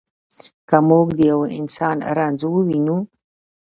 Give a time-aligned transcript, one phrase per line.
[0.69, 2.97] که موږ د یوه انسان رنځ ووینو.